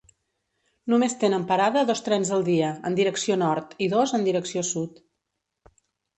[0.93, 4.99] Només tenen parada dos trens al dia en direcció nord i dos en direcció sud.